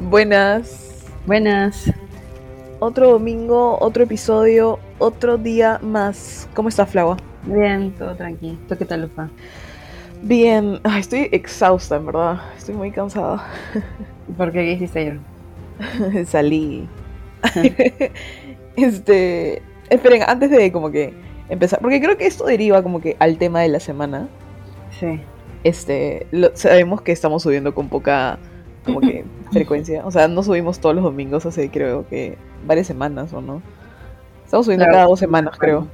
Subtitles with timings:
[0.00, 1.04] Buenas.
[1.26, 1.92] Buenas.
[2.78, 6.48] Otro domingo, otro episodio, otro día más.
[6.54, 7.18] ¿Cómo estás, Flagua?
[7.44, 8.56] Bien, todo tranquilo.
[8.68, 9.28] ¿Tú qué tal, Lufa?
[10.22, 10.80] Bien.
[10.84, 12.40] Ay, estoy exhausta, en verdad.
[12.56, 13.46] Estoy muy cansada.
[14.36, 14.60] ¿Por qué?
[14.64, 16.26] ¿Qué hiciste ayer?
[16.26, 16.88] Salí.
[18.76, 19.62] este.
[19.90, 21.12] Esperen, antes de como que
[21.50, 21.80] empezar.
[21.80, 24.28] Porque creo que esto deriva como que al tema de la semana.
[24.98, 25.20] Sí.
[25.64, 26.26] Este.
[26.30, 28.38] lo- sabemos que estamos subiendo con poca.
[28.84, 30.04] Como que frecuencia.
[30.06, 33.62] O sea, no subimos todos los domingos hace creo que varias semanas, ¿o no?
[34.44, 34.96] Estamos subiendo Claro.
[34.96, 35.86] cada dos semanas, creo.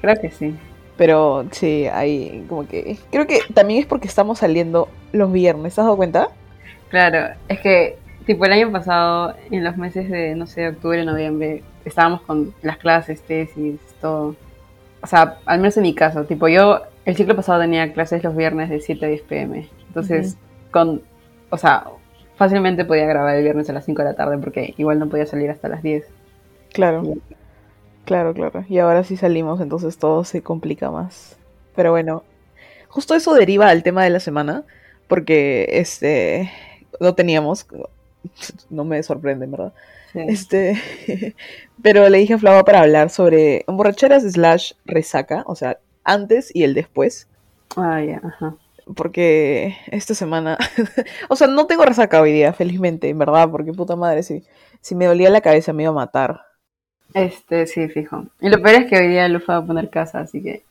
[0.00, 0.54] Creo que sí.
[0.96, 2.96] Pero sí, ahí como que...
[3.10, 6.28] Creo que también es porque estamos saliendo los viernes, ¿te has dado cuenta?
[6.88, 11.62] Claro, es que, tipo, el año pasado, en los meses de, no sé, octubre, noviembre,
[11.84, 14.34] estábamos con las clases, tesis, todo.
[15.02, 18.34] O sea, al menos en mi caso, tipo, yo el ciclo pasado tenía clases los
[18.34, 19.68] viernes de 7 a 10 pm.
[19.88, 20.36] Entonces,
[20.70, 21.02] con,
[21.50, 21.84] o sea,
[22.36, 25.26] fácilmente podía grabar el viernes a las 5 de la tarde porque igual no podía
[25.26, 26.06] salir hasta las 10.
[26.72, 27.02] Claro,
[28.04, 28.64] claro, claro.
[28.68, 31.36] Y ahora sí salimos, entonces todo se complica más.
[31.74, 32.22] Pero bueno,
[32.88, 34.64] justo eso deriva al tema de la semana,
[35.08, 36.50] porque este...
[37.00, 37.66] No teníamos...
[38.70, 39.72] No me sorprende, en verdad.
[40.12, 40.20] Sí.
[40.26, 40.82] Este,
[41.82, 46.64] pero le dije a Flava para hablar sobre borracheras slash resaca, o sea, antes y
[46.64, 47.28] el después.
[47.76, 48.56] Ah, ya, ajá.
[48.94, 50.58] Porque esta semana,
[51.28, 54.44] o sea, no tengo resaca hoy día, felizmente, en verdad, porque puta madre, si,
[54.80, 56.40] si me dolía la cabeza me iba a matar.
[57.14, 58.26] Este, sí, fijo.
[58.40, 60.62] Y lo peor es que hoy día Lufa va a poner casa, así que,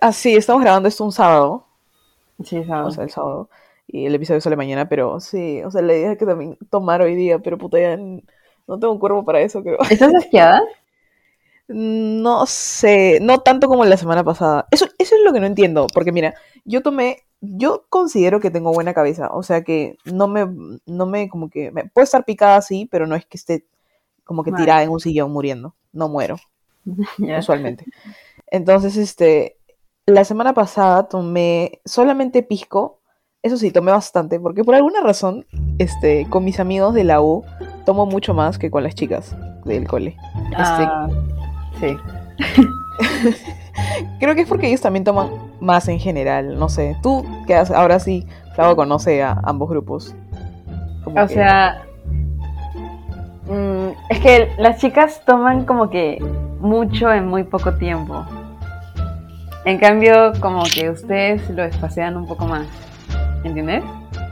[0.00, 1.66] Ah, sí, estamos grabando esto un sábado,
[2.44, 2.88] sí, sábado.
[2.88, 3.48] o sea, el sábado,
[3.86, 7.02] y el episodio sale mañana, pero sí, o sea, la idea es que también tomar
[7.02, 9.78] hoy día, pero puta, ya no tengo un cuerpo para eso, creo.
[9.90, 10.62] ¿Estás asqueada?
[11.68, 14.66] No sé, no tanto como la semana pasada.
[14.70, 18.72] Eso, eso es lo que no entiendo, porque mira, yo tomé, yo considero que tengo
[18.72, 20.46] buena cabeza, o sea que no me,
[20.86, 23.64] no me, como que, me, puede estar picada así, pero no es que esté
[24.24, 24.64] como que Vale.
[24.64, 26.36] tirada en un sillón muriendo, no muero,
[27.38, 27.84] usualmente.
[28.48, 29.56] Entonces, este,
[30.06, 33.00] la semana pasada tomé solamente pisco,
[33.42, 35.46] eso sí, tomé bastante, porque por alguna razón,
[35.78, 37.44] este, con mis amigos de la U,
[37.84, 40.16] tomo mucho más que con las chicas del cole.
[40.50, 41.08] Este, Ah,
[41.80, 41.96] sí.
[44.20, 45.28] Creo que es porque ellos también toman
[45.60, 46.96] más en general, no sé.
[47.02, 50.14] Tú, que ahora sí, Flavo conoce a ambos grupos.
[51.04, 51.82] Como O que- sea,
[53.46, 56.18] mm, es que las chicas toman como que
[56.60, 58.24] mucho en muy poco tiempo.
[59.64, 62.66] En cambio, como que ustedes lo espacian un poco más.
[63.44, 63.82] ¿Entiendes?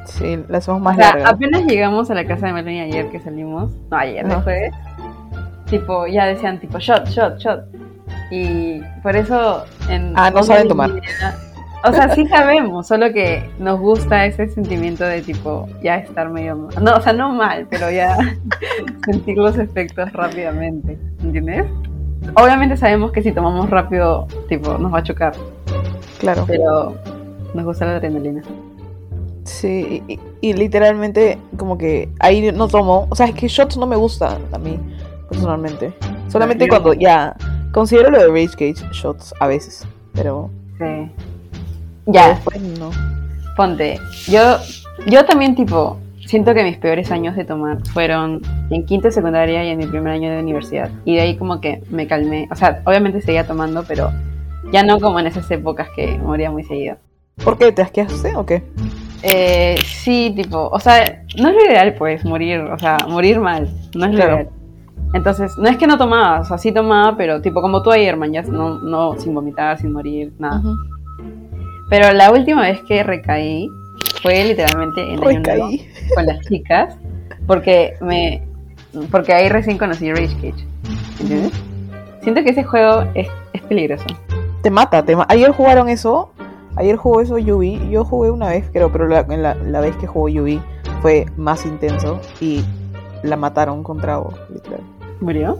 [0.07, 1.29] Sí, la hacemos O más sea, larga.
[1.31, 4.37] apenas llegamos a la casa de Melanie ayer que salimos, no ayer, Ajá.
[4.37, 4.73] después,
[5.69, 7.61] tipo, ya decían tipo shot, shot, shot.
[8.31, 10.91] Y por eso en Ah, no saben tomar.
[11.87, 16.69] O sea, sí sabemos, solo que nos gusta ese sentimiento de tipo ya estar medio
[16.81, 18.17] no, o sea, no mal, pero ya
[19.05, 21.67] sentir los efectos rápidamente, ¿entiendes?
[22.37, 25.35] Obviamente sabemos que si tomamos rápido, tipo, nos va a chocar,
[26.19, 26.45] Claro.
[26.47, 26.95] pero
[27.53, 28.41] nos gusta la adrenalina.
[29.45, 33.07] Sí, y, y- y literalmente, como que ahí no tomo.
[33.11, 34.79] O sea, es que shots no me gusta a mí,
[35.35, 35.93] personalmente.
[36.29, 37.37] Solamente cuando ya.
[37.73, 40.51] Considero lo de Rage Cage shots a veces, pero.
[40.79, 41.11] Sí.
[42.07, 42.91] Ya, después no.
[43.57, 44.59] Ponte, yo,
[45.07, 49.65] yo también tipo, siento que mis peores años de tomar fueron en quinto de secundaria
[49.65, 50.91] y en mi primer año de universidad.
[51.05, 52.49] Y de ahí como que me calmé.
[52.51, 54.13] O sea, obviamente seguía tomando, pero
[54.73, 56.97] ya no como en esas épocas que moría muy seguido.
[57.43, 57.73] ¿Por qué?
[57.73, 58.63] ¿Te asqueaste o qué?
[59.23, 63.69] Eh, sí, tipo, o sea, no es lo ideal pues morir, o sea, morir mal,
[63.95, 64.49] no es lo ideal.
[65.15, 68.17] Entonces, no es que no tomaba, o sea, sí tomaba, pero tipo como tú ayer,
[68.17, 70.59] man, ya no, no sin vomitar, sin morir, nada.
[70.59, 70.75] Ujú.
[71.89, 73.69] Pero la última vez que recaí
[74.23, 75.89] fue literalmente en año nuevo Recaí.
[76.15, 76.97] con las chicas,
[77.47, 78.43] porque me
[79.11, 80.67] porque ahí recién conocí Rage Cage.
[81.21, 81.53] ¿Entiendes?
[82.23, 84.05] Siento que ese juego es, es peligroso.
[84.63, 86.31] Te mata, te ma- Ayer jugaron eso.
[86.77, 87.89] Ayer jugó eso Yubi.
[87.91, 90.61] Yo jugué una vez, creo, pero la, la, la vez que jugó Yubi
[91.03, 92.65] fue más intenso y
[93.23, 94.81] la mataron con trago, literal.
[95.21, 95.59] ¿Murió?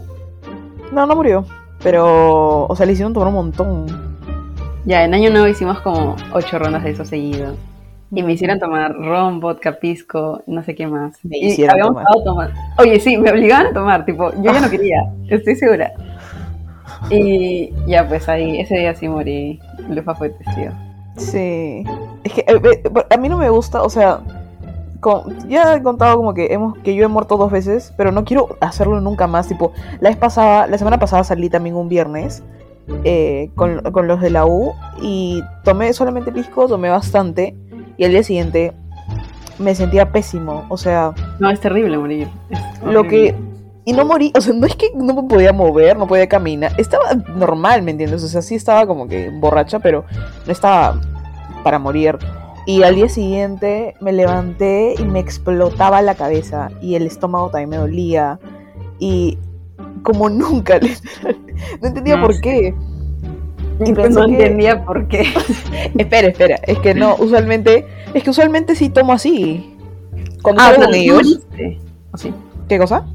[0.91, 1.45] No, no murió.
[1.83, 3.85] Pero, o sea, le hicieron tomar un montón.
[4.85, 7.55] Ya, en año nuevo hicimos como ocho rondas de eso seguido.
[8.11, 11.17] Y me hicieron tomar ron, vodka, pisco, no sé qué más.
[11.23, 12.05] Me y hicieron tomar.
[12.23, 12.53] tomando.
[12.77, 15.91] Oye, sí, me obligaban a tomar, tipo, yo ya no quería, estoy segura.
[17.09, 19.59] Y ya, pues ahí, ese día sí morí.
[19.89, 20.71] Lufa fue testigo.
[21.17, 21.83] Sí.
[22.23, 24.21] Es que eh, eh, a mí no me gusta, o sea,
[24.99, 28.23] con- ya he contado como que hemos que yo he muerto dos veces, pero no
[28.25, 29.47] quiero hacerlo nunca más.
[29.47, 32.43] Tipo, la vez pasada, la semana pasada salí también un viernes
[33.03, 37.55] eh, con, con los de la U y tomé solamente pisco, tomé bastante
[37.97, 38.73] y al día siguiente
[39.59, 40.65] me sentía pésimo.
[40.69, 42.27] O sea, No, es terrible morir.
[42.49, 43.35] es lo que...
[43.87, 46.71] Y no morí, o sea, no es que no me podía mover, no podía caminar.
[46.79, 47.03] Estaba
[47.35, 48.23] normal, ¿me entiendes?
[48.23, 50.03] O sea, sí estaba como que borracha, pero
[50.45, 50.99] no estaba
[51.63, 52.17] para morir.
[52.65, 57.69] Y al día siguiente me levanté y me explotaba la cabeza y el estómago también
[57.69, 58.39] me dolía.
[58.99, 59.37] Y
[60.03, 61.37] como nunca, literal.
[61.81, 62.73] no entendía No, por qué.
[63.85, 65.25] Y no que- entendía por qué.
[65.97, 69.75] Espera, espera, es que no, usualmente, es que usualmente sí tomo así.
[70.41, 71.17] Cuando Ah, con ¿no ellos.
[71.23, 71.79] moriste?
[72.13, 72.33] ¿O sí?
[72.69, 73.05] ¿Qué cosa?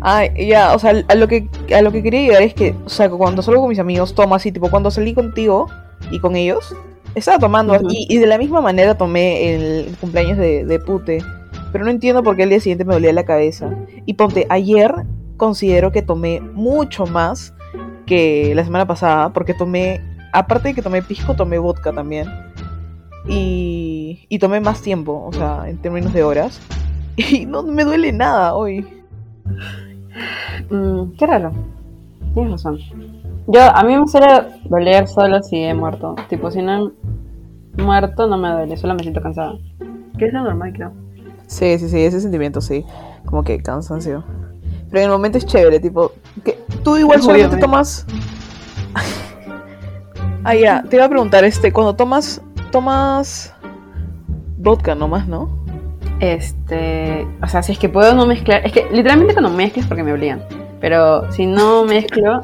[0.00, 2.88] Ah, ya, o sea, a lo que a lo que quería llegar es que, o
[2.88, 5.66] sea, cuando salgo con mis amigos tomo así, tipo cuando salí contigo
[6.10, 6.74] y con ellos,
[7.18, 11.22] estaba tomando y, y de la misma manera tomé el cumpleaños de, de Pute,
[11.72, 13.74] pero no entiendo por qué el día siguiente me dolía la cabeza.
[14.06, 14.94] Y ponte, ayer
[15.36, 17.54] considero que tomé mucho más
[18.06, 20.00] que la semana pasada, porque tomé,
[20.32, 22.28] aparte de que tomé pisco, tomé vodka también.
[23.28, 26.60] Y, y tomé más tiempo, o sea, en términos de horas.
[27.16, 28.86] Y no me duele nada hoy.
[30.70, 31.50] Mm, qué raro.
[32.32, 32.78] Tienes razón.
[33.48, 34.28] Yo, a mí me suele
[34.66, 36.14] doler solo si he muerto.
[36.28, 36.92] Tipo, si no
[37.78, 39.54] muerto, no me duele, solo me siento cansada.
[40.18, 40.92] Que es lo normal, creo.
[41.46, 42.84] Sí, sí, sí, ese sentimiento, sí.
[43.24, 44.24] Como que cansancio.
[44.90, 46.12] Pero en el momento es chévere, tipo.
[46.44, 48.06] Que tú igual solamente tomas.
[50.44, 52.42] ah, ya, te iba a preguntar, este, cuando tomas.
[52.70, 53.54] Tomas.
[54.58, 55.48] Vodka nomás, ¿no?
[56.20, 59.88] Este, o sea, si es que puedo no mezclar, es que literalmente cuando mezclo es
[59.88, 60.42] porque me obligan.
[60.80, 62.40] Pero si no mezclo,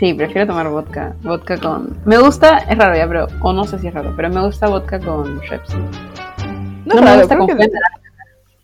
[0.00, 1.12] sí, prefiero tomar vodka.
[1.22, 1.96] Vodka con.
[2.04, 3.28] Me gusta, es raro ya, pero.
[3.42, 5.74] O no sé si es raro, pero me gusta vodka con Shreps.
[5.74, 5.84] No,
[6.86, 7.70] No, es me raro, gusta con que-.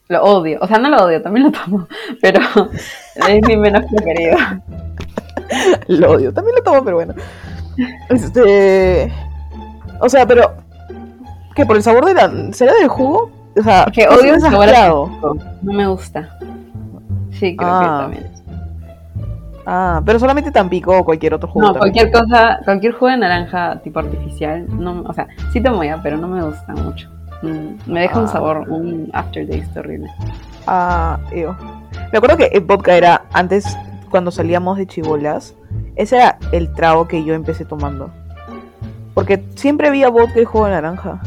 [0.09, 0.59] Lo odio.
[0.61, 1.87] O sea, no lo odio, también lo tomo.
[2.23, 2.41] Pero
[3.29, 4.37] es mi menos preferido.
[5.89, 7.15] Lo odio, también lo tomo, pero bueno.
[8.09, 9.13] Este.
[10.01, 10.55] O sea, pero.
[11.55, 11.65] ¿Qué?
[11.65, 12.53] ¿Por el sabor de la.
[12.53, 13.31] ¿Será del jugo?
[13.57, 14.69] O sea, Que odio el sabor.
[15.63, 16.37] No me gusta.
[17.31, 18.09] Sí, creo Ah.
[18.11, 18.36] que también.
[19.67, 21.67] Ah, pero solamente Tampico o cualquier otro jugo.
[21.67, 21.93] No, también.
[22.07, 26.17] cualquier cosa, cualquier jugo de naranja tipo artificial, no, o sea, sí tomo ya, pero
[26.17, 27.11] no me gusta mucho.
[27.43, 28.29] Mm, me deja un Ah.
[28.29, 30.09] sabor, un aftertaste horrible.
[30.69, 31.55] Ah, ew.
[32.13, 33.77] Me acuerdo que el vodka era antes,
[34.11, 35.55] cuando salíamos de chibolas,
[35.97, 38.11] ese era el trago que yo empecé tomando.
[39.15, 41.19] Porque siempre había vodka y jugo de naranja.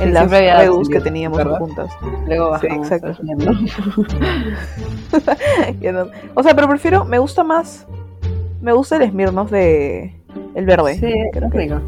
[0.00, 1.58] En Sí, las reus que teníamos ¿verdad?
[1.58, 1.90] juntas.
[2.26, 2.92] Luego Sí, bajamos.
[2.92, 3.22] exacto.
[5.80, 7.86] no- O sea, pero prefiero, me gusta más,
[8.60, 10.14] me gusta el Smirnoff de
[10.54, 10.94] el verde.
[10.94, 11.80] Sí, creo que- rico.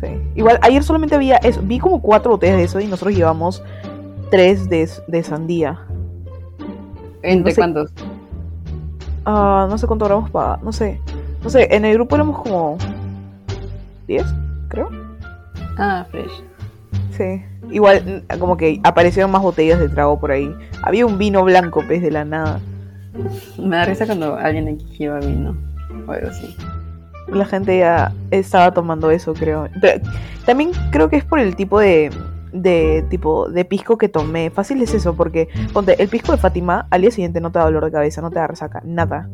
[0.00, 0.06] sí.
[0.34, 3.62] Igual ayer solamente había eso, vi como cuatro botellas de eso y nosotros llevamos
[4.30, 5.80] tres de, de sandía.
[7.22, 7.92] ¿Entre No sé- cuántos?
[9.24, 11.00] Ah, no sé cuánto habremos pagado, no sé.
[11.42, 12.76] No sé, en el grupo éramos como
[14.06, 14.24] 10,
[14.68, 14.88] creo.
[15.78, 16.42] Ah, fresh.
[17.16, 17.42] Sí.
[17.70, 20.52] Igual, mm, como que aparecieron más botellas de trago por ahí.
[20.82, 22.60] Había un vino blanco, pez de la nada.
[23.58, 25.56] Me da risa cuando alguien aquí lleva vino
[26.06, 26.54] o algo así.
[27.28, 29.68] La gente ya estaba tomando eso, creo.
[29.80, 30.02] Pero
[30.44, 32.10] también creo que es por el tipo de,
[32.52, 34.50] de tipo de pisco que tomé.
[34.50, 37.64] Fácil es eso, porque ponte, el pisco de Fátima al día siguiente no te da
[37.66, 39.28] dolor de cabeza, no te da resaca, nada.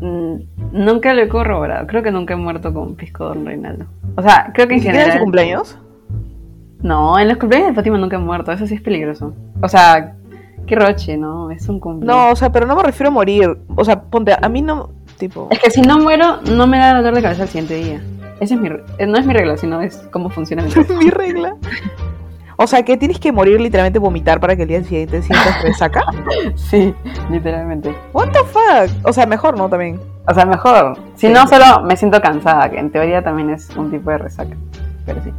[0.00, 0.36] Mm,
[0.72, 1.86] nunca lo he corroborado.
[1.86, 3.86] Creo que nunca he muerto con pisco Don Reinaldo.
[4.16, 5.18] O sea, creo que ¿Ni en siquiera en general.
[5.18, 5.78] su cumpleaños?
[6.84, 8.52] No, en los cumpleaños de Fátima nunca he muerto.
[8.52, 9.32] Eso sí es peligroso.
[9.62, 10.14] O sea,
[10.66, 11.50] qué roche, ¿no?
[11.50, 12.24] Es un cumpleaños.
[12.26, 13.58] No, o sea, pero no me refiero a morir.
[13.74, 15.48] O sea, ponte, a mí no, tipo...
[15.50, 18.02] Es que si no muero, no me da dolor de cabeza el siguiente día.
[18.38, 20.94] Esa es mi, eh, no es mi regla, sino es cómo funciona mi cuerpo.
[20.94, 21.56] mi regla.
[22.56, 26.04] O sea, que tienes que morir literalmente vomitar para que el día siguiente sientas resaca.
[26.56, 26.94] Sí,
[27.30, 27.94] literalmente.
[28.12, 29.08] What the fuck?
[29.08, 29.68] O sea, mejor, ¿no?
[29.68, 29.98] También.
[30.28, 30.96] O sea, mejor.
[31.16, 31.32] Si Sí.
[31.32, 34.54] no, solo me siento cansada, que en teoría también es un tipo de resaca.
[35.06, 35.32] Pero sí.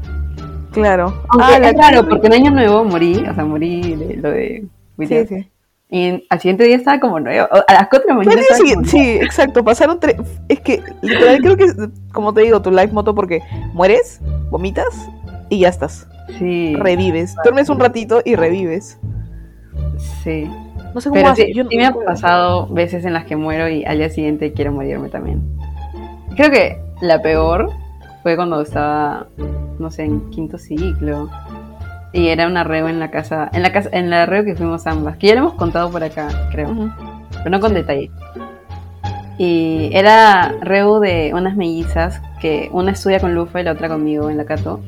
[0.76, 1.14] Claro.
[1.30, 4.66] Aunque la es raro, porque en Año Nuevo morí, o sea, morí de lo de
[5.00, 5.50] Sí, sí.
[5.90, 7.48] Y al siguiente día estaba como nuevo.
[7.52, 9.64] A las 4 de la mañana como sí, exacto.
[9.64, 10.16] Pasaron tres.
[10.50, 11.66] Es que, literal, creo que,
[12.12, 13.42] como te digo, tu life moto, porque
[13.74, 15.10] mueres, vomitas
[15.50, 16.08] y ya estás.
[16.40, 16.76] Sí.
[16.76, 17.36] Revives.
[17.44, 19.00] Duermes un ratito y revives.
[20.24, 20.50] Sí.
[20.94, 23.36] No sé cómo Pero sí, Yo no- sí me ha pasado veces en las que
[23.36, 25.44] muero y al día siguiente quiero morirme también.
[26.36, 27.70] Creo que la peor
[28.26, 29.28] fue cuando estaba,
[29.78, 31.30] no sé, en quinto ciclo.
[32.12, 34.88] Y era una reo en la casa, en la casa, en la reo que fuimos
[34.88, 36.90] ambas, que ya lo hemos contado por acá, creo, Ujú.
[37.30, 38.10] pero no con detalle.
[39.38, 44.28] Y era reo de unas mellizas que una estudia con Lufa y la otra conmigo
[44.32, 44.82] en la Cato.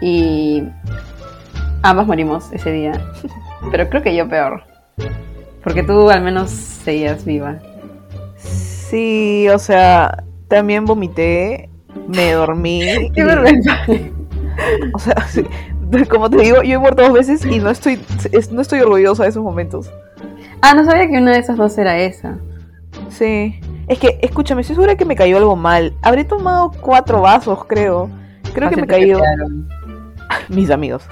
[0.00, 0.62] Y
[1.82, 2.92] ambas morimos ese día.
[3.70, 4.62] Pero creo que yo peor.
[5.62, 7.58] Porque tú al menos seguías viva.
[8.38, 11.68] Sí, o sea, también vomité,
[12.08, 12.80] me dormí.
[13.14, 13.76] Qué vergüenza.
[14.92, 15.44] O sea, sí,
[16.10, 18.00] como te digo, yo he muerto dos veces y no estoy,
[18.32, 19.88] es- no estoy orgullosa de esos momentos.
[20.62, 22.38] Ah, no sabía que una de esas dos era esa.
[23.08, 23.60] Sí.
[23.86, 25.94] Es que, escúchame, estoy segura que me cayó algo mal.
[26.02, 28.10] Habré tomado cuatro vasos, creo.
[28.52, 29.20] Creo que me cayó
[30.48, 31.04] mis amigos.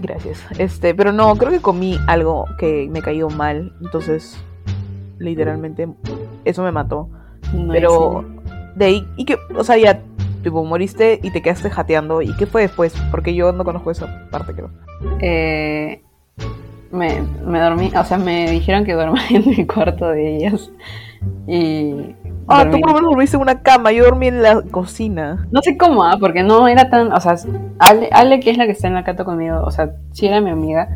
[0.00, 0.42] Gracias.
[0.58, 3.74] Este, pero no, creo que comí algo que me cayó mal.
[3.82, 4.38] Entonces,
[5.18, 5.86] literalmente,
[6.46, 7.10] eso me mató.
[7.52, 8.24] No, Pero.
[8.74, 10.00] De ahí, y que, o sea, ya,
[10.42, 12.22] tipo, moriste y te quedaste jateando.
[12.22, 12.94] ¿Y qué fue después?
[13.10, 14.70] Porque yo no conozco esa parte, creo.
[15.20, 16.02] Eh,
[16.92, 20.70] me, me dormí, o sea, me dijeron que duerma en mi cuarto de ellas.
[21.48, 22.14] Y.
[22.46, 22.72] Ah, dormí.
[22.72, 25.46] tú por lo menos dormiste en una cama, yo dormí en la cocina.
[25.50, 27.12] No sé cómo, ah, porque no era tan.
[27.12, 27.36] O sea,
[27.78, 30.40] Ale, Ale, que es la que está en la cato conmigo, o sea, sí era
[30.40, 30.88] mi amiga,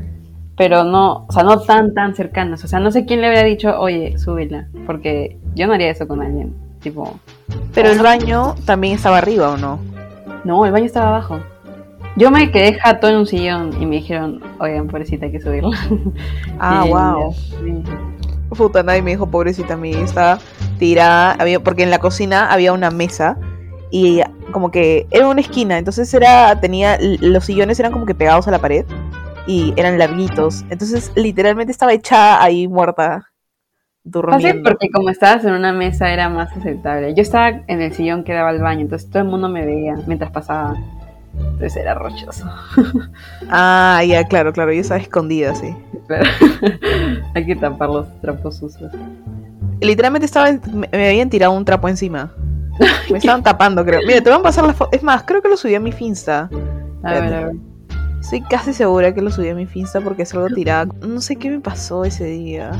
[0.56, 2.62] pero no, o sea, no tan, tan cercanas.
[2.64, 6.06] O sea, no sé quién le habría dicho, oye, súbela, porque yo no haría eso
[6.06, 6.67] con alguien.
[6.88, 7.18] Tipo,
[7.74, 9.78] Pero el baño también estaba arriba, ¿o no?
[10.44, 11.40] no, el baño estaba abajo.
[12.16, 15.76] Yo me quedé jato en un sillón y me dijeron, oigan, pobrecita, hay que subirla.
[16.58, 17.32] Ah, Y wow.
[17.34, 17.82] sí.
[18.56, 20.38] Puta, nadie me dijo, pobrecita mía, estaba
[20.78, 23.36] tirada, había, porque en la cocina había una mesa
[23.90, 24.20] y
[24.52, 28.50] como que era una esquina, entonces era, tenía, los sillones eran como que pegados a
[28.50, 28.86] la pared
[29.46, 33.27] y eran larguitos, entonces literalmente estaba echada ahí muerta,
[34.04, 34.62] Fácil durmiendo.
[34.70, 37.14] porque como estabas en una mesa era más aceptable.
[37.14, 39.96] Yo estaba en el sillón que daba al baño, entonces todo el mundo me veía
[40.06, 40.76] mientras pasaba.
[41.36, 42.44] Entonces era rochoso.
[43.50, 45.74] Ah, ya, claro, claro, yo estaba escondida, sí.
[47.34, 48.92] Hay que tapar los trapos sucios.
[49.80, 52.32] Literalmente estaba, me, me habían tirado un trapo encima.
[53.10, 54.00] Me estaban tapando, creo.
[54.06, 54.90] Mira, te voy a pasar la foto.
[54.92, 56.48] Es más, creo que lo subí a mi Finsta.
[57.02, 57.56] A ver, a ver.
[58.20, 60.94] Estoy casi segura que lo subí a mi Finsta porque es algo tirado.
[61.06, 62.70] No sé qué me pasó ese día.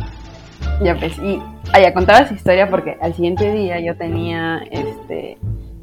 [0.83, 1.41] Ya pues, y
[1.73, 5.39] ah, ya contaba esa historia porque al siguiente día yo tenía, este,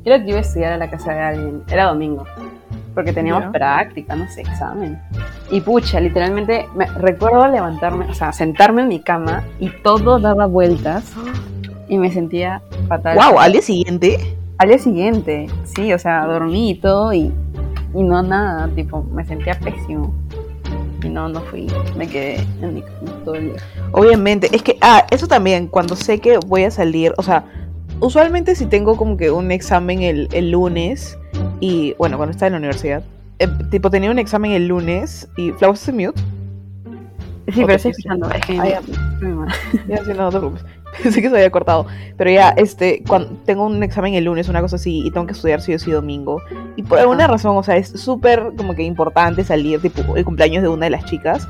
[0.06, 2.26] era que iba a estudiar a la casa de alguien, era domingo,
[2.94, 3.52] porque teníamos Ya.
[3.52, 5.00] práctica, no sé, examen.
[5.52, 10.46] Y pucha, literalmente me recuerdo levantarme, o sea, sentarme en mi cama y todo daba
[10.46, 11.12] vueltas
[11.90, 13.18] y me sentía fatal.
[13.18, 14.18] Wow, al día siguiente.
[14.58, 17.34] Al día siguiente, sí, o sea, dormí y todo y,
[17.94, 20.14] y no nada, tipo, me sentía pésimo.
[21.04, 23.62] Y no, no fui, me quedé en mi cama todo el día.
[23.92, 27.44] Obviamente, es que, ah, eso también, cuando sé que voy a salir, o sea,
[28.00, 31.18] usualmente si tengo como que un examen el, el lunes,
[31.60, 33.04] y bueno, cuando estaba en la universidad,
[33.40, 36.22] eh, tipo tenía un examen el lunes, y Flowers se mute,
[37.54, 38.82] Sí, pero estoy escuchando, es que ya.
[38.82, 40.66] sí, no, no te preocupes,
[41.04, 41.86] pensé que se había cortado,
[42.18, 45.34] pero ya, este, cuando tengo un examen el lunes, una cosa así, y tengo que
[45.34, 46.42] estudiar sí o sí domingo,
[46.76, 47.34] y por alguna Ajá.
[47.34, 50.90] razón, o sea, es súper como que importante salir, tipo, el cumpleaños de una de
[50.90, 51.48] las chicas,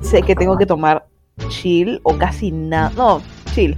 [0.00, 1.06] sé que tengo que tomar
[1.48, 3.20] chill o casi nada, no,
[3.54, 3.76] chill,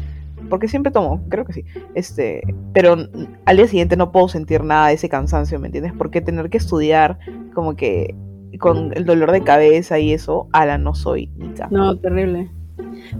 [0.48, 2.96] porque siempre tomo, creo que sí, este, pero
[3.44, 5.92] al día siguiente no puedo sentir nada de ese cansancio, ¿me entiendes?
[5.96, 7.18] Porque tener que estudiar
[7.54, 8.14] como que
[8.58, 12.48] con el dolor de cabeza y eso, ala, no soy ni ca- No, terrible.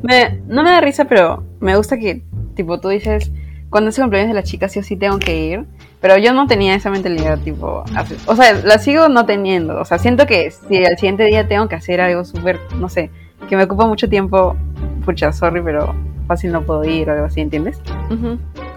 [0.02, 2.22] Me, no me da risa, pero me gusta que,
[2.54, 3.30] tipo, tú dices,
[3.70, 5.64] cuando es cumpleaños de la chica, sí o sí tengo que ir.
[6.00, 7.82] Pero yo no tenía esa mentalidad, tipo,
[8.26, 9.78] o sea, la sigo no teniendo.
[9.80, 13.10] O sea, siento que si al siguiente día tengo que hacer algo súper, no sé,
[13.48, 14.56] que me ocupa mucho tiempo,
[15.04, 15.94] pucha, sorry, pero
[16.26, 17.80] fácil no puedo ir o algo así, ¿entiendes?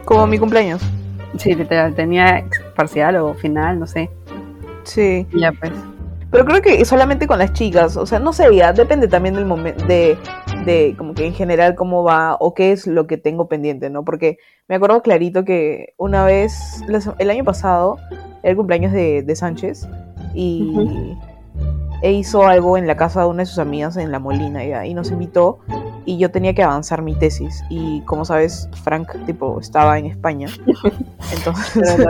[0.06, 0.82] Como mi cumpleaños.
[1.38, 1.56] Sí,
[1.96, 2.46] tenía
[2.76, 4.10] parcial o final, no sé.
[4.84, 5.28] Sí.
[5.32, 5.72] Y ya pues.
[6.32, 9.46] Pero creo que solamente con las chicas, o sea, no sé, ya depende también del
[9.46, 10.16] momento, de,
[10.64, 14.06] de como que en general cómo va o qué es lo que tengo pendiente, ¿no?
[14.06, 16.84] Porque me acuerdo clarito que una vez,
[17.18, 17.98] el año pasado,
[18.44, 19.88] era el cumpleaños de, de Sánchez
[20.36, 21.16] y.
[22.02, 24.86] e hizo algo en la casa de una de sus amigas en La Molina ya,
[24.86, 25.60] y nos invitó
[26.06, 30.48] y yo tenía que avanzar mi tesis y como sabes, Frank tipo estaba en España,
[31.36, 32.08] entonces...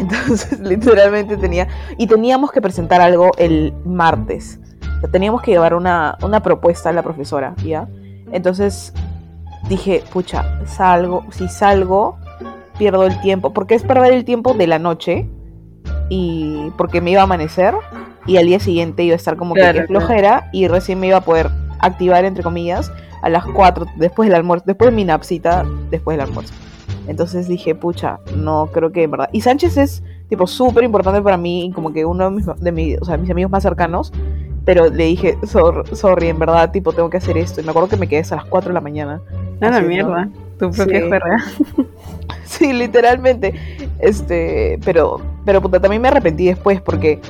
[0.00, 1.68] Entonces, literalmente tenía.
[1.98, 4.58] Y teníamos que presentar algo el martes.
[4.96, 7.86] O sea, teníamos que llevar una, una propuesta a la profesora, ¿ya?
[8.32, 8.94] Entonces
[9.68, 11.24] dije, pucha, salgo.
[11.30, 12.16] Si salgo,
[12.78, 13.52] pierdo el tiempo.
[13.52, 15.28] Porque es perder el tiempo de la noche.
[16.08, 17.74] Y porque me iba a amanecer.
[18.26, 20.48] Y al día siguiente iba a estar como Claro, que, que flojera.
[20.52, 24.64] Y recién me iba a poder activar, entre comillas, a las 4 después del almuerzo.
[24.66, 26.52] Después de mi napsita, después del almuerzo.
[27.08, 29.28] Entonces dije, pucha, no creo que en verdad.
[29.32, 32.96] Y Sánchez es tipo súper importante para mí, como que uno de mis, de mi-
[32.96, 34.12] o sea, mis amigos más cercanos.
[34.64, 37.60] Pero le dije, "Sor- sorry, en verdad, tipo, tengo que hacer esto.
[37.60, 39.20] Y me acuerdo que me quedé hasta las 4 de la mañana.
[39.58, 39.88] Nada, Así, ¿no?
[39.88, 40.28] mierda.
[40.58, 41.08] Tu propia Sí.
[42.44, 43.54] Sí, literalmente.
[44.00, 47.20] Este, pero, pero puta, también me arrepentí después porque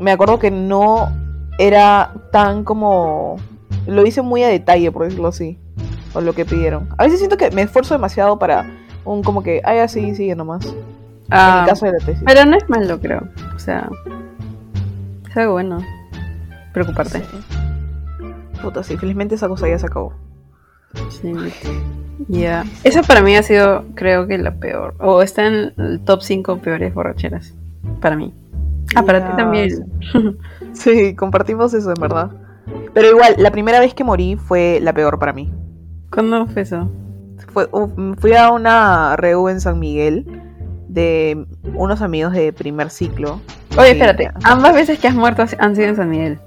[0.00, 1.08] me acuerdo que no
[1.58, 3.36] era tan como.
[3.86, 5.58] Lo hice muy a detalle, por decirlo así.
[6.14, 6.88] O lo que pidieron.
[6.98, 8.66] A veces siento que me esfuerzo demasiado para
[9.04, 10.66] un como que, ay, así, sigue nomás.
[10.66, 10.74] en
[11.30, 12.22] Ah, el caso de la tesis.
[12.26, 13.22] Pero no es malo, creo.
[13.54, 13.88] O sea,
[15.28, 15.78] Es algo bueno.
[16.72, 17.22] Preocuparte.
[18.62, 20.12] Puta, sí, felizmente esa cosa ya se acabó.
[21.08, 21.32] Sí.
[22.28, 22.64] Ya.
[22.84, 24.94] Esa para mí ha sido, creo que la peor.
[24.98, 27.54] O está en el top 5 peores borracheras.
[28.00, 28.34] Para mí.
[28.94, 29.86] Ah, para ti también.
[30.72, 32.30] Sí, compartimos eso, en verdad.
[32.94, 35.52] Pero igual, la primera vez que morí fue la peor para mí.
[36.12, 36.88] ¿Cuándo fue eso?
[37.52, 37.68] Fue,
[38.18, 40.24] fui a una reu en San Miguel
[40.88, 41.44] de
[41.74, 43.40] unos amigos de primer ciclo.
[43.76, 44.30] Oye, Y- espérate.
[44.44, 46.38] Ambas veces que has muerto han sido en San Miguel.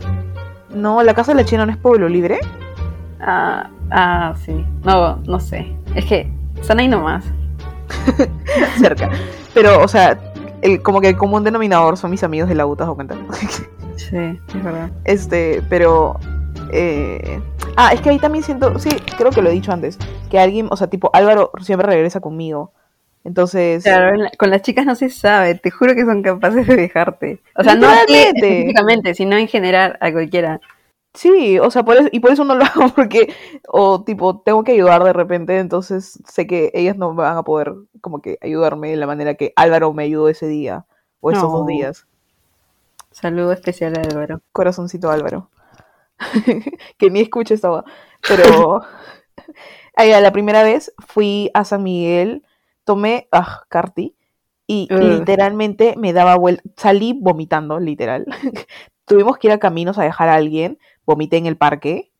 [0.74, 2.40] No, la casa de la China no es pueblo libre.
[3.20, 4.66] Ah, ah, sí.
[4.84, 5.76] No, no sé.
[5.96, 7.26] Es que están ahí nomás.
[8.80, 9.10] cerca.
[9.54, 10.18] Pero, o sea,
[10.64, 13.16] el, como que el común denominador son mis amigos de la U, ¿te das cuenta?
[13.96, 14.90] Sí, es verdad.
[15.06, 16.20] este, pero...
[16.72, 17.40] eh,
[17.76, 19.98] Ah, es que ahí también siento, sí, creo que lo he dicho antes,
[20.30, 22.72] que alguien, o sea, tipo Álvaro siempre regresa conmigo.
[23.24, 25.56] Entonces, Claro, con las chicas no se sabe.
[25.56, 27.40] Te juro que son capaces de dejarte.
[27.56, 30.60] O sea, no específicamente, sino en general a cualquiera.
[31.14, 33.34] Sí, o sea, por eso, y por eso no lo hago, porque,
[33.68, 37.74] o tipo, tengo que ayudar de repente, entonces sé que ellas no van a poder,
[38.02, 40.86] como que, ayudarme de la manera que Álvaro me ayudó ese día,
[41.20, 41.60] o esos No.
[41.60, 42.06] dos días.
[43.12, 44.42] Saludo especial a Álvaro.
[44.52, 45.50] Corazoncito Álvaro.
[46.98, 47.86] que ni escuche estaba.
[48.28, 48.82] Pero
[49.96, 52.44] Ay, la primera vez fui a San Miguel,
[52.84, 54.16] tomé ah, Carti
[54.66, 56.64] y literalmente me daba vuelta.
[56.78, 58.26] Salí vomitando, literal.
[59.06, 60.80] Tuvimos que ir a caminos a dejar a alguien.
[61.06, 62.12] Vomité en el parque.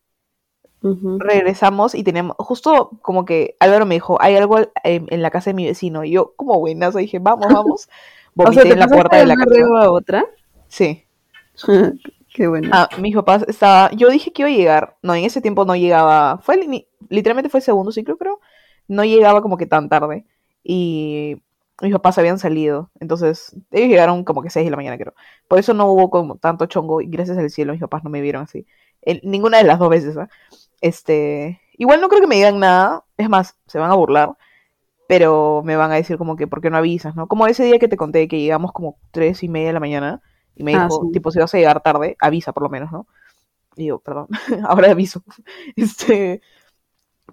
[0.82, 5.52] Regresamos y teníamos, justo como que Álvaro me dijo, hay algo en, en la casa
[5.52, 6.04] de mi vecino.
[6.04, 7.90] Y yo, como buenazo, dije, vamos, vamos.
[8.36, 9.84] O Vomité sea, ¿te en la puerta de la casa.
[9.84, 10.26] a otra?
[10.68, 11.04] Sí.
[12.34, 12.70] Qué bueno.
[12.72, 15.76] Ah, mis papás estaba, yo dije que iba a llegar, no, en ese tiempo no
[15.76, 16.60] llegaba, fue
[17.10, 18.40] literalmente fue el segundo ciclo creo,
[18.88, 20.26] no llegaba como que tan tarde
[20.64, 21.38] y
[21.82, 25.14] mis papás habían salido, entonces ellos llegaron como que 6 de la mañana creo,
[25.48, 28.22] por eso no hubo como tanto chongo y gracias al cielo mis papás no me
[28.22, 28.66] vieron así,
[29.02, 30.30] En- ninguna de las dos veces, ¿ah?
[30.82, 34.32] este, igual no creo que me digan nada, es más, se van a burlar,
[35.08, 37.28] pero me van a decir como que, ¿por qué no avisas, no?
[37.28, 40.22] Como ese día que te conté que llegamos como tres y media de la mañana
[40.56, 41.08] y me Ah, dijo, sí.
[41.12, 43.08] tipo, si vas a llegar tarde, avisa por lo menos, ¿no?
[43.76, 44.28] Y yo, perdón,
[44.68, 45.24] ahora aviso.
[45.78, 46.42] Este,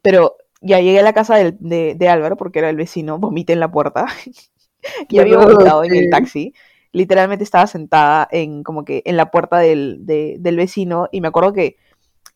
[0.02, 3.60] pero ya llegué a la casa de, de Álvaro porque era el vecino, vomité en
[3.60, 4.06] la puerta.
[5.08, 6.54] y había vomitado en el taxi.
[6.92, 11.28] Literalmente estaba sentada en como que en la puerta del, de- del vecino y me
[11.28, 11.76] acuerdo que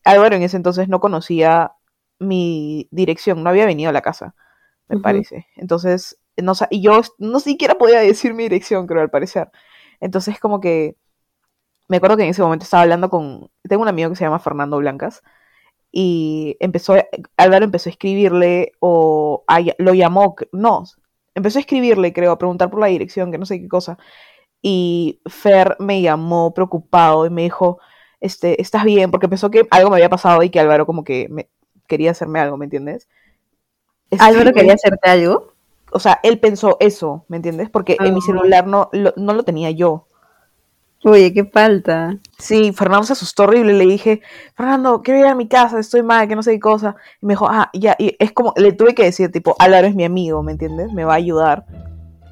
[0.03, 1.73] Álvaro en ese entonces no conocía
[2.19, 4.35] mi dirección, no había venido a la casa,
[4.89, 5.47] me parece.
[5.57, 9.49] Entonces, no, y yo no siquiera podía decir mi dirección, creo, al parecer.
[10.01, 10.97] Entonces, como que
[11.87, 14.39] me acuerdo que en ese momento estaba hablando con, tengo un amigo que se llama
[14.39, 15.21] Fernando Blancas
[15.97, 16.95] y empezó,
[17.37, 20.83] Álvaro empezó a escribirle o a lo llamó, no,
[21.33, 23.97] empezó a escribirle, creo, a preguntar por la dirección, que no sé qué cosa.
[24.61, 27.79] Y Fer me llamó preocupado y me dijo,
[28.19, 29.09] este, ¿estás bien?
[29.09, 31.47] Porque pensó que algo me había pasado y que Álvaro como que me,
[31.87, 33.07] quería hacerme algo, ¿me entiendes?
[34.09, 35.53] Este, ¿Álvaro quería hacerte algo?
[35.93, 37.69] o sea, él pensó eso, ¿me entiendes?
[37.69, 38.25] Porque en mi Ah.
[38.25, 40.04] celular no lo, no lo tenía yo.
[41.07, 42.17] Oye, qué falta.
[42.39, 43.73] Sí, Fernando se asustó horrible.
[43.73, 44.21] Le dije,
[44.55, 46.95] Fernando, quiero ir a mi casa, estoy mal, que no sé qué cosa.
[47.21, 47.95] Y me dijo, ah, ya.
[47.99, 50.91] Y es como, le tuve que decir, tipo, Álvaro es mi amigo, ¿me entiendes?
[50.93, 51.65] Me va a ayudar.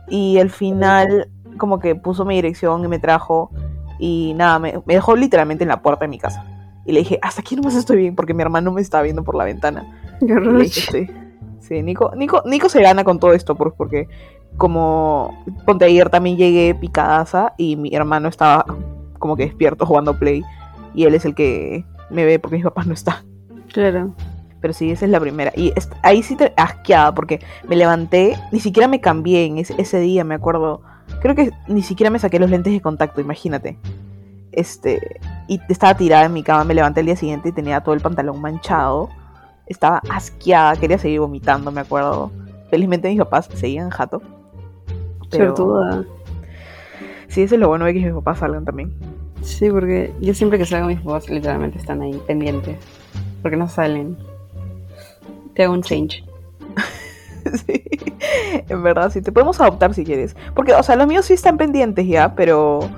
[0.10, 3.52] Y al final, como que puso mi dirección y me trajo.
[4.00, 6.44] Y nada, me, me dejó literalmente en la puerta de mi casa.
[6.86, 9.36] Y le dije, hasta aquí nomás estoy bien, porque mi hermano me estaba viendo por
[9.36, 9.86] la ventana.
[10.20, 10.62] Qué Y le horror.
[10.64, 11.08] dije, sí.
[11.60, 14.08] Sí, Nico, Nico, Nico se gana con todo esto, por- porque
[14.58, 18.66] como ponte ayer también llegué picadaza y mi hermano estaba
[19.20, 20.44] como que despierto jugando play
[20.94, 23.16] y él es el que me ve porque mis papás no están.
[23.72, 24.14] Claro.
[24.62, 25.52] Pero sí, esa es la primera.
[25.56, 30.00] Y ahí sí te asqueada porque me levanté, ni siquiera me cambié en ese, ese
[30.00, 30.82] día, me acuerdo.
[31.22, 33.78] Creo que ni siquiera me saqué los lentes de contacto, imagínate.
[34.54, 37.94] Este, y estaba tirada en mi cama, me levanté el día siguiente y tenía todo
[37.94, 39.10] el pantalón manchado.
[39.66, 42.32] Estaba asqueada, quería seguir vomitando, me acuerdo.
[42.70, 44.22] Felizmente mis papás seguían jato.
[45.38, 46.06] Pero
[47.28, 48.94] sí, eso es lo bueno de que mis papás salgan también.
[49.42, 52.78] Sí, porque yo siempre que salgo mis papás literalmente están ahí pendientes.
[53.42, 54.18] Porque no salen.
[55.54, 56.24] Te hago un change.
[57.66, 57.84] Sí,
[58.70, 60.34] en verdad, sí, te podemos adoptar si quieres.
[60.56, 62.90] Porque, o sea, los míos sí están pendientes ya, pero...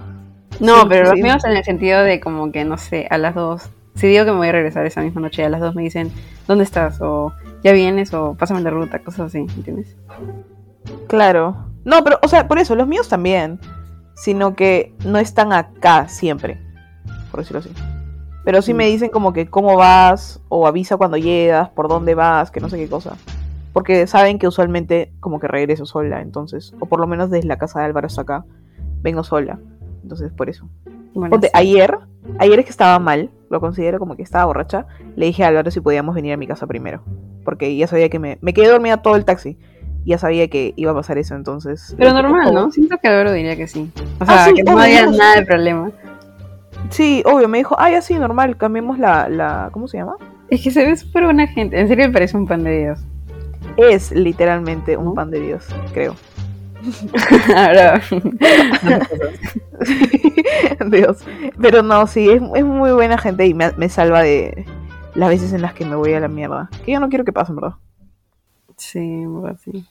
[0.60, 3.34] No, Sí, pero los míos en el sentido de como que, no sé, a las
[3.34, 3.69] dos.
[3.95, 6.12] Si digo que me voy a regresar esa misma noche, a las dos me dicen,
[6.48, 7.02] ¿dónde estás?
[7.02, 9.95] O ya vienes, o pásame la ruta, cosas así, ¿entiendes?
[11.08, 11.65] Claro.
[11.86, 13.60] No, pero, o sea, por eso, los míos también.
[14.15, 16.58] Sino que no están acá siempre,
[17.32, 17.69] por decirlo así.
[18.45, 18.78] Pero sí Mm.
[18.78, 22.69] me dicen como que cómo vas, o avisa cuando llegas, por dónde vas, que no
[22.69, 23.17] sé qué cosa.
[23.74, 27.58] Porque saben que usualmente como que regreso sola, entonces, o por lo menos desde la
[27.58, 28.45] casa de Álvaro hasta acá,
[29.02, 29.60] vengo sola.
[30.02, 30.69] Entonces, por eso.
[31.13, 31.50] Bueno, sí.
[31.54, 31.98] ayer,
[32.39, 34.86] ayer es que estaba mal, lo considero como que estaba borracha,
[35.17, 37.04] le dije a Álvaro si podíamos venir a mi casa primero,
[37.43, 39.58] porque ya sabía que me, me quedé dormida todo el taxi,
[40.06, 41.96] ya sabía que iba a pasar eso, entonces...
[41.98, 42.60] Pero normal, "Por ¿no?
[42.60, 42.74] favor".
[42.74, 43.89] Siento que Álvaro diría que sí.
[44.20, 45.91] O Ah, sea, sí, que no había nada de problema.
[46.89, 50.15] Sí, obvio, me dijo, ah, ya sí, normal, cambiemos la, la, ¿cómo se llama?
[50.50, 51.80] Es que se ve súper buena gente.
[51.80, 53.00] En serio me parece un pan de Dios.
[53.78, 56.15] Es literalmente un pan de Dios, creo.
[57.56, 58.00] Ahora,
[60.91, 61.18] Dios.
[61.60, 64.65] Pero no, sí, es, es muy buena gente y me, me salva de
[65.15, 66.70] las veces en las que me voy a la mierda.
[66.86, 67.76] Que yo no quiero que pasen, ¿verdad?
[68.78, 69.86] sí, verdad, sí.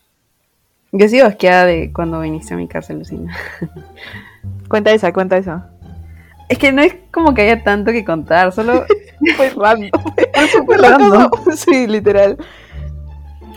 [0.97, 3.37] Yo sigo asqueada de cuando viniste a mi casa, Lucina.
[4.69, 5.69] Cuenta esa, cuenta esa.
[6.49, 8.85] Es que no es como que haya tanto que contar, solo...
[9.37, 9.91] Fue random.
[10.67, 11.31] Fue random.
[11.57, 12.37] Sí, literal.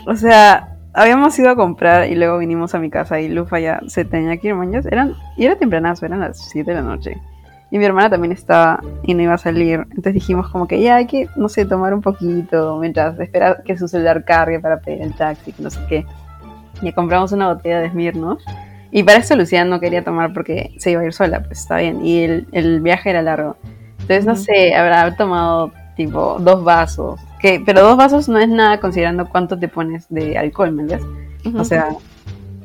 [0.06, 3.80] O sea, habíamos ido a comprar y luego vinimos a mi casa y Lufa ya
[3.86, 4.86] se tenía que ir, mañas.
[4.86, 7.20] Eran, y era tempranazo, eran las 7 de la noche.
[7.70, 9.86] Y mi hermana también estaba y no iba a salir.
[9.90, 13.78] Entonces dijimos como que ya hay que, no sé, tomar un poquito mientras espera que
[13.78, 16.06] su celular cargue para pedir el taxi, que no sé qué.
[16.82, 18.40] Y compramos una botella de Smirnoff.
[18.90, 21.76] Y para eso Luciana no quería tomar porque se iba a ir sola, pues está
[21.76, 22.04] bien.
[22.04, 23.56] Y el, el viaje era largo.
[24.00, 27.20] Entonces, no sé, habrá tomado tipo dos vasos.
[27.40, 31.06] Que, pero dos vasos no es nada considerando cuánto te pones de alcohol, ¿me entiendes?
[31.54, 31.90] O sea,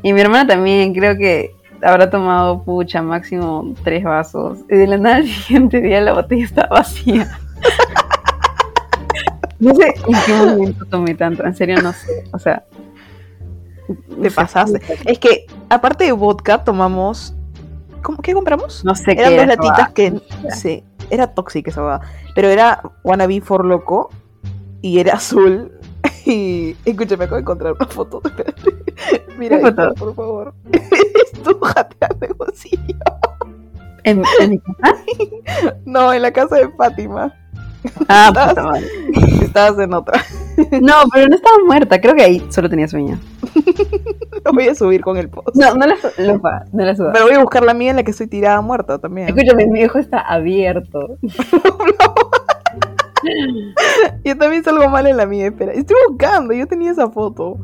[0.02, 4.60] y mi hermana también creo que habrá tomado pucha, máximo tres vasos.
[4.69, 7.28] Y de la nada al siguiente día la botella estaba vacía.
[9.60, 12.26] No sé en qué momento tomé tanto, en serio no sé.
[12.34, 12.65] O sea,
[14.22, 14.82] te pasaste.
[15.06, 17.36] Es que, aparte de vodka, tomamos.
[18.02, 18.84] ¿Cómo, ¿Qué compramos?
[18.84, 20.22] No sé qué Eran dos latitas que.
[20.50, 22.02] Sí, era tóxica esa huevada.
[22.36, 24.10] Pero era Wannabe for Loco.
[24.82, 25.72] Y era azul.
[26.26, 26.76] Y.
[26.86, 28.22] Escúchame, acabo de encontrar una foto.
[28.24, 28.72] Espérate.
[29.38, 29.82] Mira, ¿Qué foto?
[29.82, 30.54] esta, por favor.
[30.72, 32.96] Es tú jateando en bolsillo.
[34.04, 35.04] ¿En, en mi casa?
[35.86, 37.34] No, en la casa de Fátima.
[38.08, 38.88] Ah, madre.
[39.41, 40.22] Estabas en otra.
[40.82, 43.19] No, pero no estaba muerta, creo que ahí solo tenía sueño.
[44.46, 45.56] Lo voy a subir con el post.
[45.56, 47.12] No, no la, Lufa, no la suba.
[47.13, 49.30] Pero voy a buscar la mía en la que estoy tirada muerta también.
[49.30, 51.17] Escúchame, mi ojo está abierto.
[54.24, 55.72] Yo también salgo mal en la mía, espera.
[55.72, 57.58] Estoy buscando, yo tenía esa foto.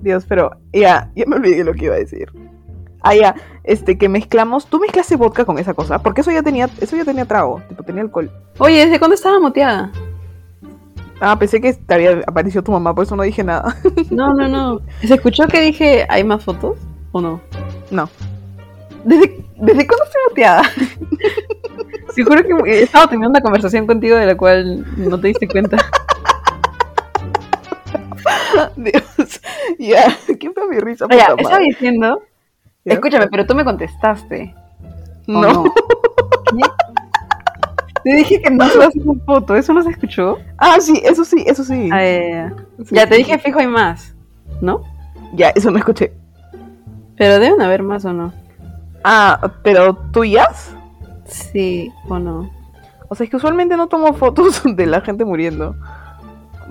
[0.00, 2.28] Dios, pero ya, ya me olvidé lo que iba a decir.
[3.02, 3.34] Ah, ya,
[3.64, 4.66] este, que mezclamos.
[4.66, 6.00] ¿Tú mezclaste vodka con esa cosa?
[6.00, 8.30] Porque eso ya tenía, eso ya tenía trago, tipo, tenía alcohol.
[8.58, 9.92] Oye, ¿desde cuándo estaba moteada?
[11.20, 13.76] Ah, pensé que te había aparecido tu mamá, por eso no dije nada.
[14.10, 14.80] No, no, no.
[15.00, 16.78] ¿Se escuchó que dije hay más fotos
[17.12, 17.40] o no?
[17.90, 18.08] No.
[19.04, 20.62] ¿Desde, ¿desde cuándo estoy moteada?
[22.14, 25.76] Te juro que estaba teniendo una conversación contigo de la cual no te diste cuenta.
[28.76, 29.40] Dios,
[29.78, 31.06] ya, ¿qué fue mi risa?
[31.06, 32.20] Oye, estaba diciendo.
[32.88, 32.94] ¿Ya?
[32.94, 34.54] Escúchame, pero tú me contestaste.
[35.28, 35.64] ¿o No.
[38.04, 40.38] Te dije que no subas esa foto, ¿eso no se escuchó?
[40.56, 41.90] Ah, sí, eso sí, eso sí.
[41.92, 42.54] Ah, ya, ya.
[42.84, 44.14] Sí, Ya te sí, dije fijo hay más,
[44.60, 44.82] ¿no?
[45.34, 46.12] Ya, eso no escuché.
[47.16, 48.32] Pero deben haber más o no.
[49.04, 50.74] Ah, pero tuyas.
[51.26, 52.48] Sí o no.
[53.08, 55.74] O sea, es que usualmente no tomo fotos de la gente muriendo.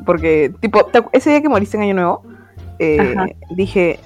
[0.06, 2.24] Porque, tipo, ¿te acu- ese día que moriste en Año Nuevo,
[2.80, 4.00] eh, dije,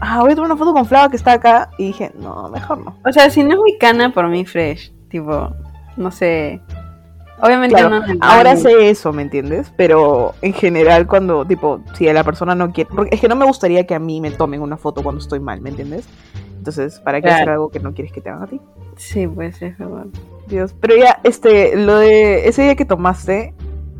[0.00, 1.70] ah, voy a tomar una foto con Flava que está acá.
[1.78, 2.96] Y dije, no, mejor no.
[3.04, 4.92] O sea, si no es muy cana, por mí fresh.
[5.08, 5.50] Tipo,
[5.96, 6.60] no sé.
[7.40, 8.04] Obviamente Claro, no.
[8.22, 9.70] ahora sé eso, ¿me entiendes?
[9.76, 12.88] Pero en general, cuando, tipo, si la persona no quiere.
[12.94, 15.40] Porque es que no me gustaría que a mí me tomen una foto cuando estoy
[15.40, 16.08] mal, ¿me entiendes?
[16.56, 17.36] Entonces, ¿para qué Claro.
[17.36, 18.60] hacer algo que no quieres que te hagan a ti?
[18.96, 20.06] Sí, pues es verdad.
[20.48, 23.52] Dios, pero ya, este, lo de ese día que tomaste,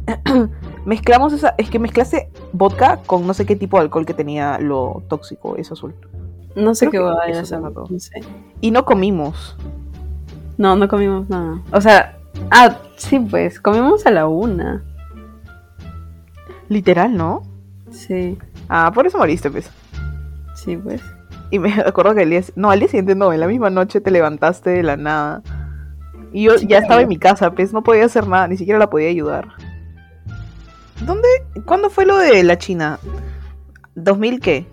[0.87, 4.59] mezclamos esa, es que mezclaste vodka con no sé qué tipo de alcohol que tenía
[4.59, 5.95] lo tóxico, eso azul.
[6.55, 7.59] No sé Creo qué que eso.
[7.61, 8.23] No sé.
[8.63, 9.57] Y no comimos.
[10.57, 11.61] No, no comimos nada.
[11.71, 12.17] O sea,
[12.51, 14.83] ah, sí, pues, comimos a la una.
[16.69, 17.43] Literal, ¿no?
[17.91, 19.71] Sí, Ah, por eso moriste, pues.
[20.55, 21.03] sí, pues.
[21.51, 24.01] Y me acuerdo que el día, no, al día siguiente no, en la misma noche
[24.01, 25.43] te levantaste de la nada.
[26.33, 27.03] Y yo Sí, ya estaba claro.
[27.03, 29.49] en mi casa, pues no podía hacer nada, ni siquiera la podía ayudar.
[31.03, 31.29] ¿Dónde?
[31.65, 32.99] ¿Cuándo fue lo de la China?
[33.97, 34.67] ¿2000 qué?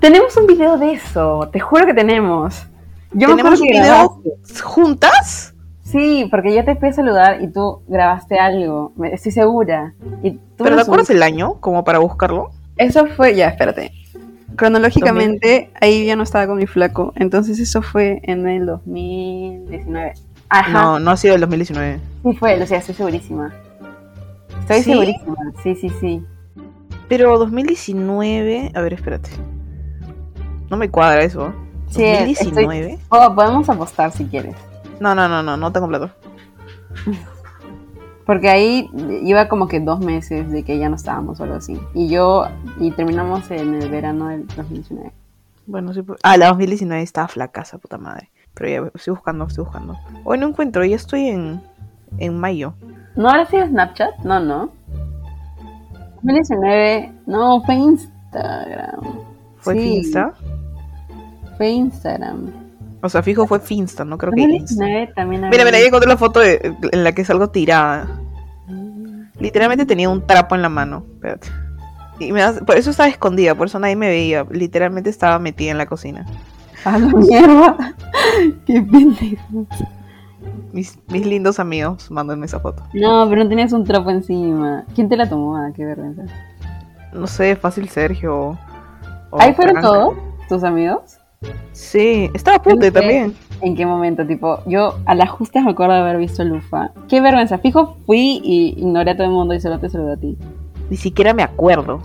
[0.00, 2.66] Tenemos un video de eso, te juro que tenemos.
[3.12, 4.62] Yo ¿Tenemos un que video grabaste.
[4.62, 5.54] juntas?
[5.84, 9.94] Sí, porque yo te fui a saludar y tú grabaste algo, estoy segura.
[10.22, 11.60] Y tú ¿Pero te acuerdas el año?
[11.60, 12.50] Como para buscarlo.
[12.78, 13.92] Eso fue, ya, espérate.
[14.56, 17.12] Cronológicamente, ahí ya no estaba con mi flaco.
[17.16, 20.14] Entonces eso fue en el 2019.
[20.48, 20.72] Ajá.
[20.72, 22.00] No, no ha sido el 2019.
[22.22, 23.52] Sí fue, Lucía, estoy segurísima.
[24.62, 24.90] Estoy ¿Sí?
[24.92, 25.36] segurísima.
[25.62, 26.24] Sí, sí, sí.
[27.08, 28.72] Pero 2019.
[28.74, 29.30] A ver, espérate.
[30.70, 31.52] No me cuadra eso.
[31.90, 32.98] Sí, 2019.
[33.10, 34.56] Oh, podemos apostar si quieres.
[35.00, 36.10] No, no, no, no, no tengo plato.
[38.26, 38.88] Porque ahí
[39.22, 41.78] iba como que dos meses de que ya no estábamos o algo así.
[41.92, 42.46] Y yo,
[42.78, 45.12] y terminamos en el verano del 2019.
[45.66, 46.02] Bueno, sí.
[46.02, 48.30] pues- Ah, la 2019 estaba flacaza, puta madre.
[48.54, 49.98] Pero ya estoy buscando, estoy buscando.
[50.24, 51.62] Hoy no encuentro, ya estoy en,
[52.18, 52.74] en mayo.
[53.16, 54.18] ¿No habrá sido Snapchat?
[54.24, 54.70] No, no.
[56.22, 59.00] 2019, no, fue Instagram.
[59.58, 60.32] ¿Fue Sí, Finsta?
[61.56, 62.50] Fue Instagram.
[63.02, 64.74] O sea, fijo fue Finsta, no creo que Insta.
[64.84, 68.06] 2019 también Mira, mira, ahí encontré la foto de- en la que salgo tirada.
[69.40, 71.04] Literalmente tenía un trapo en la mano.
[71.14, 71.48] Espérate.
[72.20, 74.46] Y me das- por eso estaba escondida, por eso nadie me veía.
[74.50, 76.24] Literalmente estaba metida en la cocina.
[76.84, 77.94] A la mierda.
[78.66, 79.66] Qué pendejo.
[80.72, 82.82] Mis, mis lindos amigos, mándenme esa foto.
[82.94, 84.84] No, pero no tenías un trapo encima.
[84.94, 85.56] ¿Quién te la tomó?
[85.56, 86.22] Ah, qué vergüenza.
[87.12, 88.58] No sé, fácil Sergio.
[89.32, 90.14] ¿Ahí fueron todos
[90.48, 91.18] tus amigos?
[91.72, 93.34] Sí, estaba Pute ¿En qué- también.
[93.60, 94.26] ¿En qué momento?
[94.26, 96.90] Tipo, yo a las justas me acuerdo de haber visto Lufa.
[97.08, 97.58] Qué vergüenza.
[97.58, 100.36] Fijo, fui y ignoré a todo el mundo y solo te saludé a ti.
[100.90, 102.00] Ni siquiera me acuerdo.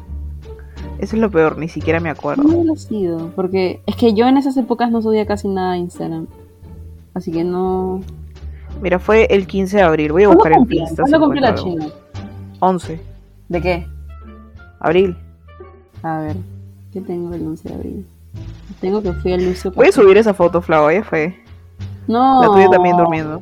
[0.99, 2.43] Eso es lo peor, ni siquiera me acuerdo.
[2.43, 3.31] ¿Cómo habrá sido?
[3.35, 6.27] Porque es que yo en esas épocas no subía casi nada a Instagram.
[7.13, 8.01] Así que no.
[8.81, 10.11] Mira, fue el 15 de abril.
[10.11, 10.77] Voy a ¿Cuándo buscar en cumple?
[10.77, 10.95] Insta.
[11.03, 11.55] ¿Cuándo si cumple la.
[11.55, 11.87] China?
[12.59, 13.01] 11.
[13.49, 13.87] ¿De qué?
[14.79, 15.17] Abril.
[16.03, 16.35] A ver,
[16.93, 18.07] ¿qué tengo el 11 de abril?
[18.79, 19.71] Tengo que fui al Lucio.
[19.71, 21.35] Voy a subir esa foto, Flau, ya fue.
[22.07, 22.41] No.
[22.41, 23.41] La tuya también durmiendo.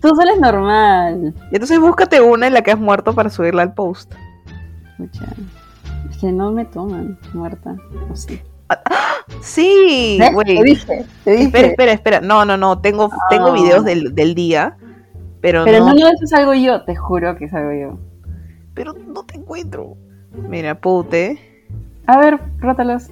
[0.00, 1.34] Tú sales normal.
[1.50, 4.12] Y entonces búscate una en la que has muerto para subirla al post.
[4.90, 5.26] Escucha.
[6.10, 7.76] Es que no me toman muerta.
[8.10, 8.40] O sí.
[9.40, 10.56] Sí, güey.
[10.58, 11.44] Te dije, te dije.
[11.44, 12.20] Espera, espera, espera.
[12.20, 12.80] No, no, no.
[12.80, 13.52] Tengo, tengo Ah.
[13.54, 14.76] videos del, del día.
[15.40, 16.82] Pero, Pero no, no, no, eso salgo yo.
[16.84, 17.98] Te juro que salgo yo.
[18.74, 19.96] Pero no te encuentro.
[20.48, 21.38] Mira, Pute,
[22.06, 23.08] A ver, rótalos.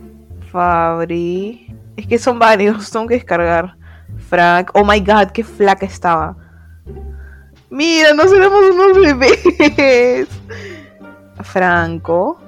[0.51, 1.75] Fabri.
[1.97, 2.91] Es que son varios.
[2.91, 3.77] Tengo que descargar.
[4.29, 4.71] Frank.
[4.75, 6.37] Oh my god, qué flaca estaba.
[7.71, 10.29] Mira, nos éramos unos bebés.
[11.43, 12.39] Franco.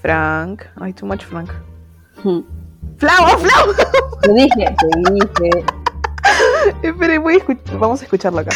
[0.00, 0.62] Frank.
[0.80, 1.50] Ay, too much Frank.
[2.22, 2.40] Hmm.
[2.98, 3.74] ¡Flau, oh, Flau!
[4.22, 5.64] Te dije, te dije.
[6.82, 8.50] Espera, voy a escuch- vamos a escucharlo acá.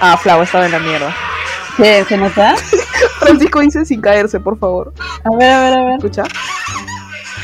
[0.00, 1.14] Ah, Flau estaba en la mierda.
[1.76, 2.56] ¿Se, ¿Se nota?
[3.20, 4.92] Francisco dice sin caerse, por favor.
[5.24, 5.94] A ver, a ver, a ver.
[5.96, 6.24] ¿Escucha?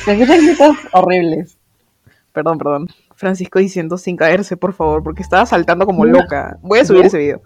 [0.04, 1.56] Se escuchan gritos horribles.
[2.32, 2.88] Perdón, perdón.
[3.14, 6.18] Francisco diciendo sin caerse, por favor, porque estaba saltando como No.
[6.20, 6.58] loca.
[6.62, 7.42] Voy a subir ese video.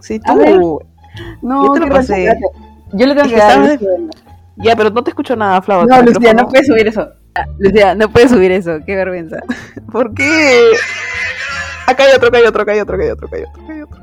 [0.00, 0.80] Sí, tú.
[1.42, 2.34] No, Yo te lo pasé.
[2.92, 3.78] Yo le tengo Es que que dar.
[4.62, 5.86] Ya, pero no te escucho nada, Flau.
[5.86, 7.08] No, Lucía, no puedes subir eso.
[7.34, 8.78] Ah, Lucía, no puedes subir eso.
[8.84, 9.38] Qué vergüenza.
[9.92, 10.72] ¿Por qué?
[11.86, 13.62] Acá hay otro, acá hay otro, acá hay otro, acá hay otro, acá hay otro,
[13.62, 14.02] acá hay otro.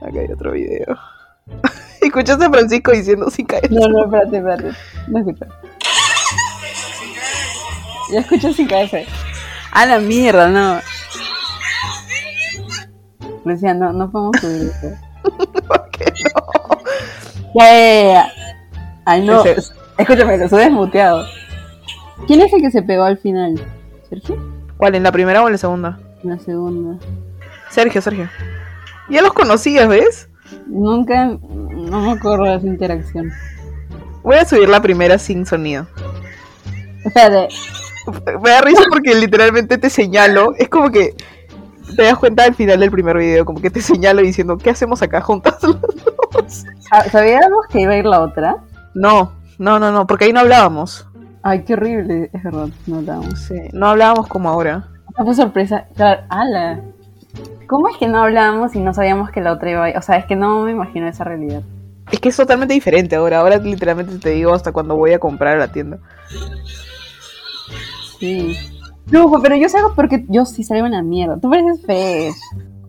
[0.00, 0.98] Acá hay otro video.
[2.00, 3.74] Escuchaste a Francisco diciendo sin caerse.
[3.74, 4.70] No, no, espérate, espérate.
[5.08, 5.46] No escucho.
[8.12, 9.06] Ya escucho sin caerse.
[9.72, 10.80] A la mierda, no.
[13.44, 14.96] Lucía, no, no podemos subir eso.
[15.66, 16.78] ¿Por qué no?
[17.54, 18.43] Ya, ya, ya.
[19.04, 19.44] Ay, no.
[19.44, 21.24] Ese- Escúchame, lo subes muteado.
[22.26, 23.54] ¿Quién es el que se pegó al final?
[24.08, 24.36] ¿Sergio?
[24.76, 24.94] ¿Cuál?
[24.96, 25.98] ¿En la primera o en la segunda?
[26.22, 26.98] En la segunda.
[27.70, 28.28] Sergio, Sergio.
[29.08, 30.28] Ya los conocías, ¿ves?
[30.66, 33.30] Nunca, no me acuerdo de esa interacción.
[34.22, 35.86] Voy a subir la primera sin sonido.
[37.04, 37.48] Espérate,
[38.42, 40.54] Me da risa porque literalmente te señalo.
[40.56, 41.14] Es como que
[41.96, 45.02] te das cuenta al final del primer video, como que te señalo diciendo, ¿qué hacemos
[45.02, 45.56] acá juntas?
[45.60, 48.56] ¿sab- ¿sabíamos que iba a ir la otra?
[48.94, 51.06] No, no, no, no, porque ahí no hablábamos.
[51.42, 53.38] Ay, qué horrible, es verdad, no hablamos.
[53.38, 54.88] Sí, no hablábamos como ahora.
[55.16, 56.80] Ah, fue sorpresa, claro, ala.
[57.66, 59.96] ¿Cómo es que no hablábamos y no sabíamos que la otra iba a ir?
[59.96, 61.62] O sea, es que no me imagino esa realidad.
[62.10, 63.40] Es que es totalmente diferente ahora.
[63.40, 65.98] Ahora literalmente te digo hasta cuando voy a comprar a la tienda.
[68.18, 68.56] Sí.
[69.10, 71.38] No, pero yo salgo porque yo sí salgo en la mierda.
[71.38, 72.32] Tú pareces feo.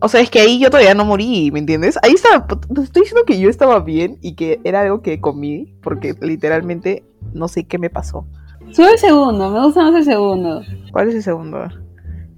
[0.00, 1.98] O sea, es que ahí yo todavía no morí, ¿me entiendes?
[2.02, 5.74] Ahí estaba, te estoy diciendo que yo estaba bien y que era algo que comí,
[5.82, 8.26] porque literalmente no sé qué me pasó.
[8.72, 10.62] Sube el segundo, me gusta más el segundo.
[10.92, 11.68] ¿Cuál es el segundo?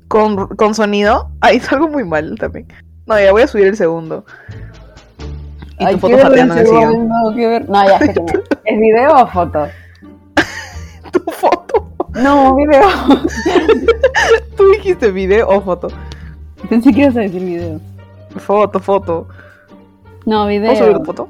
[0.07, 1.31] ¿Con, con sonido?
[1.41, 2.69] Ahí salgo muy mal también.
[3.07, 4.25] No, ya voy a subir el segundo.
[5.79, 7.09] Y Ay, tu foto pateando en el sillón.
[7.09, 7.69] No, ver...
[7.69, 8.27] no, ya sé que no.
[8.65, 9.67] ¿Es video o foto?
[11.13, 11.91] Tu foto.
[12.15, 12.83] No, video.
[14.57, 15.89] Tú dijiste video o foto.
[16.69, 17.81] Pensé que ibas a decir video.
[18.37, 19.29] Foto, foto.
[20.27, 20.73] No, video.
[20.73, 21.29] ¿Puedo subir foto?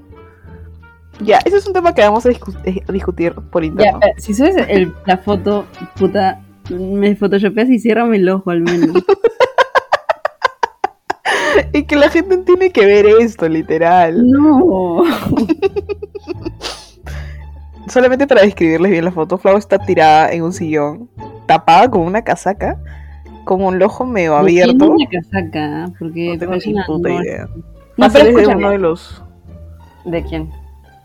[1.20, 4.34] Ya, ese es un tema que vamos a discu- eh, discutir por Ya, eh, si
[4.34, 5.64] subes el- la foto,
[5.98, 9.02] puta, me photoshopeas y ciérrame el ojo al menos.
[11.72, 14.26] Y que la gente tiene que ver esto, literal.
[14.30, 15.02] No.
[17.88, 21.08] Solamente para describirles bien la foto, Flau está tirada en un sillón,
[21.46, 22.78] tapada con una casaca,
[23.48, 24.94] con un ojo medio ¿De abierto.
[24.98, 25.92] es la casaca?
[25.98, 27.48] Porque No tengo ni una- puta no, idea.
[27.96, 29.22] No, pero de uno de los
[30.04, 30.50] ¿De quién?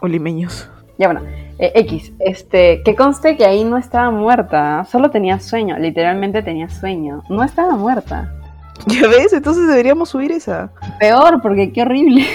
[0.02, 0.70] olimeños.
[1.00, 1.22] Ya bueno,
[1.58, 6.70] eh, X, este, que conste que ahí no estaba muerta, solo tenía sueño, literalmente tenía
[6.70, 8.34] sueño, no estaba muerta.
[8.88, 9.32] ¿Ya ves?
[9.34, 10.72] Entonces deberíamos subir esa.
[11.00, 12.26] Peor, porque qué horrible.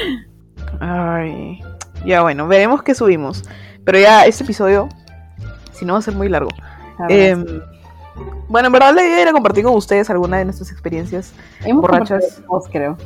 [0.80, 1.60] Ay.
[2.06, 3.44] Ya bueno, veremos qué subimos.
[3.84, 4.88] Pero ya este episodio,
[5.72, 6.50] si no va a ser muy largo.
[7.08, 7.44] Em,
[8.52, 11.32] bueno, en verdad la idea era compartir con ustedes alguna de nuestras experiencias.
[11.64, 12.42] Hemos borrachas.
[12.70, 12.98] creo.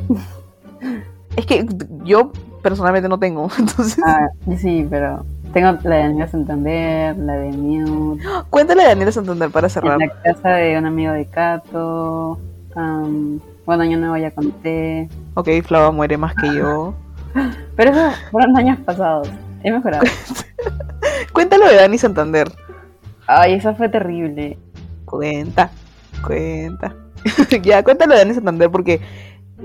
[1.36, 1.64] Es que
[2.02, 2.32] yo
[2.62, 4.26] personalmente no tengo, entonces Ah,
[4.58, 9.68] sí, pero tengo la de Daniela Santander, la de Mute, cuéntale a Daniela Santander para
[9.68, 10.02] cerrar.
[10.02, 12.40] en la casa de un amigo de Cato,
[12.74, 16.92] am, bueno, año nuevo ya conté, Ok, Flava muere más que yo.
[17.76, 19.28] pero esos fueron años pasados,
[19.62, 20.04] he mejorado.
[21.32, 22.50] Cuéntalo de Dani Santander.
[23.28, 24.58] Ay, eso fue terrible.
[25.16, 25.70] Cuenta,
[26.24, 26.94] cuenta.
[27.62, 29.00] ya, cuéntalo de Dani Santander porque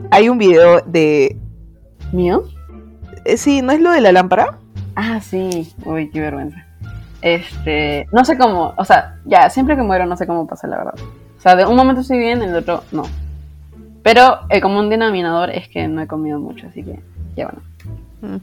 [0.09, 1.37] hay un video de...
[2.11, 2.43] ¿Mío?
[3.25, 4.57] eh, sí, ¿no es lo de la lámpara?
[4.95, 5.73] Ah, sí.
[5.85, 6.65] Uy, qué vergüenza.
[7.21, 10.77] Este, no sé cómo, o sea, ya, siempre que muero no sé cómo pasa, la
[10.77, 10.95] verdad.
[11.37, 13.03] O sea, de un momento estoy bien, el otro no.
[14.03, 16.99] Pero el común denominador es que no he comido mucho, así que,
[17.35, 17.61] ya bueno.
[18.21, 18.41] Mm.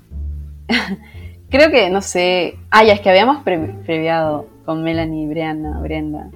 [1.51, 6.29] Creo que, no sé, ah, ya, es que habíamos pre- previado con Melanie, Brianna, Brenda.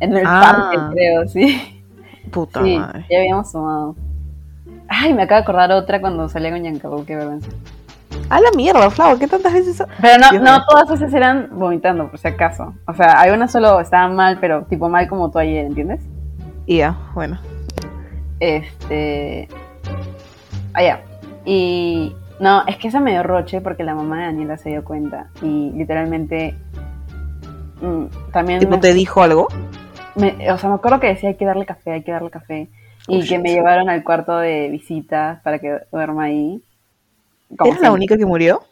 [0.00, 0.70] En el Ah.
[0.70, 1.82] parque, creo, sí.
[2.30, 3.06] Puta Sí, madre.
[3.10, 3.96] ya habíamos sumado.
[4.88, 7.48] Ay, me acabo de acordar otra cuando salí con Giancarlo, qué vergüenza.
[8.28, 9.82] A la mierda, Flava, ¿qué tantas veces?
[10.00, 12.74] Pero no, Dios no todas esas eran vomitando, por si acaso.
[12.86, 16.00] O sea, algunas solo estaban mal, pero tipo mal como tú ayer, ¿entiendes?
[16.66, 17.38] Ya, bueno.
[18.38, 19.48] Este.
[20.74, 21.00] Ah, ya.
[21.44, 22.14] Y.
[22.38, 25.28] No, es que esa me dio roche porque la mamá de Daniela se dio cuenta.
[25.42, 26.56] Y literalmente.
[27.82, 28.60] mm, también.
[28.60, 29.48] ¿Tipo me- te dijo algo?
[30.16, 32.68] Me- o sea, me acuerdo que decía hay que darle café, hay que darle café.
[33.08, 36.62] Y Oh, que me llevaron al cuarto de visitas para que duerma ahí.
[37.64, 38.62] ¿Eres la única que murió?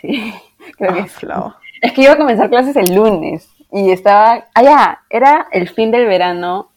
[0.00, 0.32] Sí,
[0.78, 1.26] creo que Ah, sí.
[1.82, 5.90] Es que iba a comenzar clases el lunes y estaba, ah ya, era el fin
[5.90, 6.70] del verano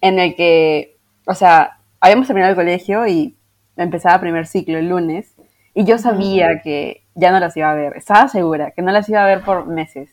[0.00, 3.36] en el que, o sea, habíamos terminado el colegio y
[3.76, 5.34] empezaba primer ciclo el lunes
[5.74, 9.08] y yo sabía que ya no las iba a ver, estaba segura que no las
[9.08, 10.10] iba a ver por meses,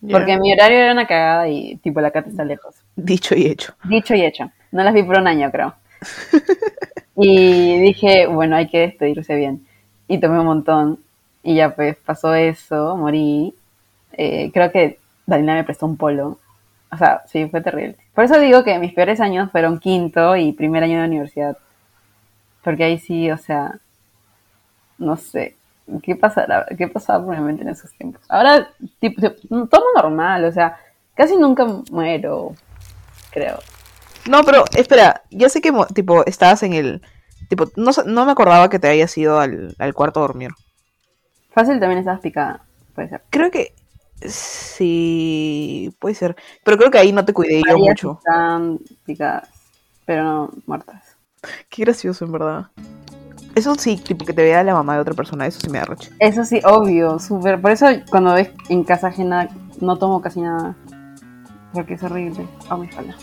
[0.00, 2.76] Porque mi horario era una cagada y tipo la cata está lejos.
[2.94, 3.74] Dicho y hecho.
[3.84, 5.74] Dicho y hecho, no las vi por un año creo.
[7.16, 9.66] Y dije, bueno, hay que despedirse bien.
[10.06, 11.00] Y tomé un montón.
[11.42, 13.54] Y ya pues pasó eso, morí.
[14.12, 16.38] Eh, creo que Daniela me prestó un polo.
[16.92, 17.96] O sea, sí, fue terrible.
[18.14, 21.56] Por eso digo que mis peores años fueron quinto y primer año de universidad.
[22.62, 23.78] Porque ahí sí, o sea,
[24.98, 25.56] no sé.
[26.02, 26.66] ¿Qué pasará?
[26.76, 28.22] ¿Qué pasaba por mi mente en esos tiempos?
[28.28, 28.68] Ahora,
[28.98, 29.20] tipo,
[29.70, 30.78] todo normal, o sea,
[31.14, 32.54] casi nunca muero,
[33.30, 33.58] creo.
[34.28, 37.02] No, pero espera, ya sé que tipo estabas en el
[37.48, 40.50] tipo no, no me acordaba que te habías ido al, al cuarto a dormir.
[41.50, 43.22] Fácil también estabas picada, puede ser.
[43.30, 43.72] Creo que
[44.26, 48.18] sí, puede ser, pero creo que ahí no te cuidé yo mucho.
[48.18, 49.48] Están picadas,
[50.04, 51.16] pero no muertas.
[51.68, 52.66] Qué gracioso en verdad.
[53.56, 55.86] Eso sí, tipo que te vea la mamá de otra persona, eso sí me da
[55.86, 56.10] roche.
[56.18, 57.58] Eso sí, obvio, súper.
[57.58, 59.48] Por eso cuando ves en casa ajena
[59.80, 60.76] no tomo casi nada.
[61.72, 62.46] Porque es horrible.
[62.70, 63.14] Oh, mi espalda.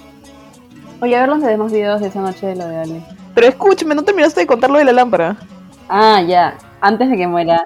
[1.02, 3.06] Oye, a ver los demás videos de esa noche de lo de Ale.
[3.36, 5.38] Pero escúchame, no terminaste de contar lo de la lámpara.
[5.88, 6.58] Ah, ya.
[6.82, 7.64] Antes de que muera,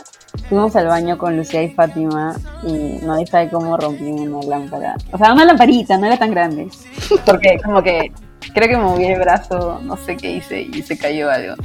[0.49, 4.97] fuimos al baño con Lucía y Fátima y nadie sabe cómo rompí una lámpara.
[5.13, 6.67] O sea, una lamparita, no era tan grande.
[7.25, 8.11] Porque como que
[8.53, 11.55] creo que moví el brazo, no sé qué hice y se cayó algo.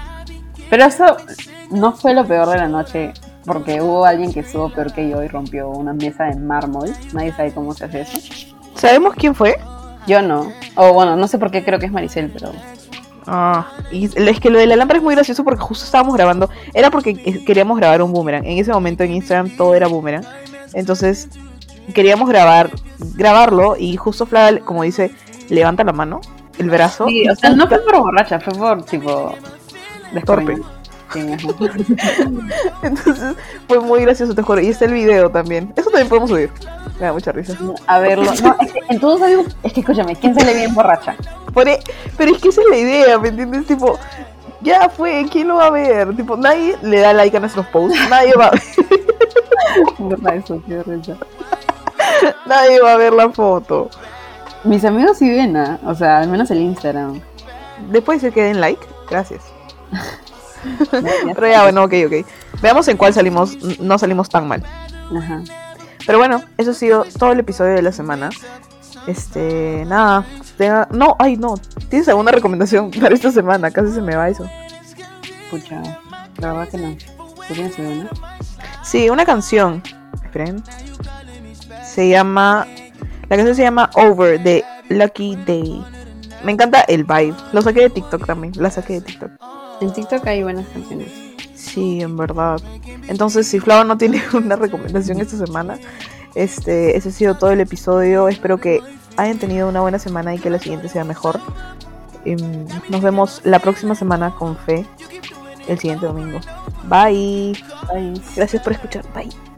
[0.72, 1.18] Pero eso
[1.70, 3.12] no fue lo peor de la noche,
[3.44, 6.90] porque hubo alguien que estuvo peor que yo y rompió una mesa de mármol.
[7.12, 8.18] Nadie sabe cómo se hace eso.
[8.76, 9.58] ¿Sabemos quién fue?
[10.06, 10.50] Yo no.
[10.76, 12.52] O bueno, no sé por qué creo que es Maricel, pero...
[13.26, 16.48] Ah, y es que lo de la lámpara es muy gracioso porque justo estábamos grabando.
[16.72, 18.46] Era porque queríamos grabar un boomerang.
[18.46, 20.24] En ese momento en Instagram todo era boomerang.
[20.72, 21.28] Entonces
[21.92, 22.70] queríamos grabar,
[23.14, 25.10] grabarlo y justo Flava, como dice,
[25.50, 26.22] levanta la mano,
[26.58, 27.08] el brazo.
[27.08, 29.34] Sí, o sea, no fue por borracha, fue por tipo...
[30.20, 30.58] Torpe.
[32.82, 33.36] Entonces
[33.68, 34.60] fue muy gracioso, te juro.
[34.60, 35.72] Y está el video también.
[35.76, 36.50] Eso también podemos subir.
[36.98, 37.54] Me da mucha risa.
[37.86, 38.32] a verlo.
[38.42, 41.16] No, es que en todos algo, es que escúchame, ¿quién sale bien borracha?
[41.52, 41.80] Por e-
[42.16, 43.66] pero es que esa es la idea, ¿me entiendes?
[43.66, 43.98] Tipo,
[44.62, 46.16] ya fue, ¿quién lo va a ver?
[46.16, 48.50] Tipo, nadie le da like a nuestros posts, nadie va,
[50.34, 51.16] eso, qué risa.
[52.46, 53.90] nadie va a ver la foto.
[54.64, 55.78] Mis amigos sí ven, ¿ah?
[55.84, 57.20] o sea, al menos el Instagram.
[57.90, 59.51] Después se queden like, gracias.
[61.34, 62.26] Pero ya, bueno, ok, ok.
[62.60, 64.62] Veamos en cuál salimos, no salimos tan mal.
[65.16, 65.42] Ajá.
[66.06, 68.30] Pero bueno, eso ha sido todo el episodio de la semana.
[69.06, 70.24] Este, nada.
[70.58, 71.54] tenga- No, ay, no.
[71.88, 73.70] ¿Tienes alguna recomendación para esta semana?
[73.70, 74.48] Casi se me va eso.
[75.50, 75.82] Pucha,
[76.38, 76.96] la verdad que no.
[77.48, 78.08] ¿Tú tienes alguna?
[78.84, 79.82] Sí, una canción.
[80.24, 80.62] Esperen.
[81.84, 82.66] Se llama.
[83.28, 85.84] La canción se llama Over de Lucky Day.
[86.44, 87.34] Me encanta el vibe.
[87.52, 88.52] Lo saqué de TikTok también.
[88.56, 89.30] La saqué de TikTok.
[89.82, 91.08] En TikTok hay buenas canciones.
[91.56, 92.60] Sí, en verdad.
[93.08, 95.78] Entonces, si Flava no tiene una recomendación esta semana,
[96.34, 98.28] este, ese ha sido todo el episodio.
[98.28, 98.80] Espero que
[99.16, 101.40] hayan tenido una buena semana y que la siguiente sea mejor.
[102.24, 104.86] Em, nos vemos la próxima semana con fe,
[105.66, 106.38] el siguiente domingo.
[106.84, 107.58] Bye.
[107.92, 108.20] Bye.
[108.36, 109.04] Gracias por escuchar.
[109.12, 109.51] Bye.